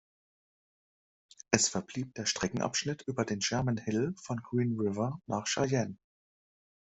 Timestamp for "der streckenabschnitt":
2.15-3.03